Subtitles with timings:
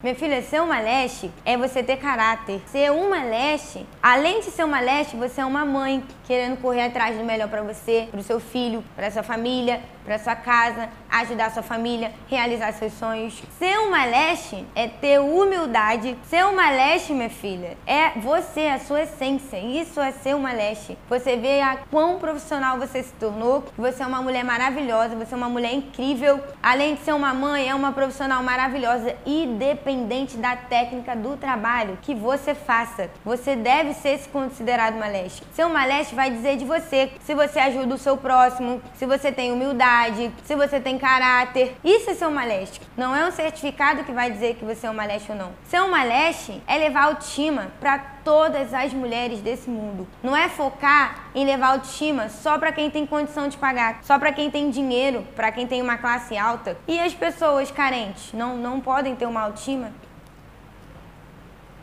[0.00, 2.62] Minha filha, ser uma leste é você ter caráter.
[2.66, 7.18] Ser uma leste, além de ser uma leste, você é uma mãe querendo correr atrás
[7.18, 11.50] do melhor para você, para o seu filho, para sua família, para sua casa, ajudar
[11.50, 13.42] sua família, realizar seus sonhos.
[13.58, 16.16] Ser uma leste é ter humildade.
[16.28, 19.58] Ser uma leste, minha filha, é você, a sua essência.
[19.58, 20.96] Isso é ser uma leste.
[21.08, 23.64] Você vê a quão profissional você se tornou.
[23.76, 26.40] Você é uma mulher maravilhosa, você é uma mulher incrível.
[26.62, 29.16] Além de ser uma mãe, é uma profissional maravilhosa
[29.58, 33.10] dependente independente da técnica do trabalho que você faça.
[33.24, 35.42] Você deve ser se considerado uma leste.
[35.52, 39.30] Ser uma leste vai dizer de você se você ajuda o seu próximo, se você
[39.30, 41.76] tem humildade, se você tem caráter.
[41.84, 42.80] Isso é ser uma leste.
[42.96, 45.52] Não é um certificado que vai dizer que você é uma leste ou não.
[45.64, 50.06] Ser uma leste é levar autoestima para todas as mulheres desse mundo.
[50.22, 54.32] Não é focar em levar autoestima só para quem tem condição de pagar, só para
[54.32, 56.76] quem tem dinheiro, para quem tem uma classe alta.
[56.86, 59.92] E as pessoas carentes não, não podem ter uma autoestima?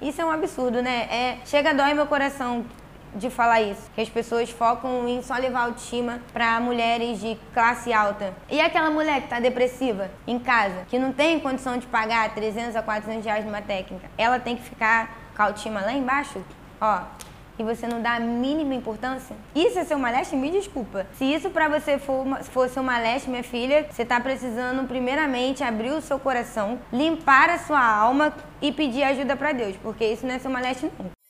[0.01, 1.07] Isso é um absurdo, né?
[1.09, 2.65] É, chega dói meu coração
[3.15, 7.93] de falar isso, que as pessoas focam em só levar autoestima para mulheres de classe
[7.93, 8.33] alta.
[8.49, 12.75] E aquela mulher que tá depressiva em casa, que não tem condição de pagar 300
[12.75, 16.43] a 400 reais numa técnica, ela tem que ficar com a autoestima lá embaixo,
[16.79, 17.01] ó,
[17.57, 19.35] e você não dá a mínima importância?
[19.55, 20.35] Isso é ser uma leste?
[20.35, 21.07] Me desculpa.
[21.13, 25.63] Se isso para você for uma, fosse uma leste, minha filha, você tá precisando primeiramente
[25.63, 30.25] abrir o seu coração, limpar a sua alma e pedir ajuda para Deus, porque isso
[30.25, 31.24] não é ser uma leste não.